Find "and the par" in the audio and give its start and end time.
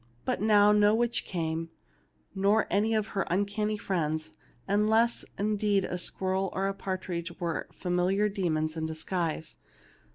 6.55-6.97